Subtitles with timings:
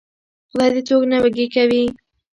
[0.51, 1.83] خدای دې څوک نه وږي کوي.